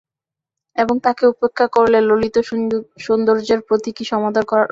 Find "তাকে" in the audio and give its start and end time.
1.05-1.23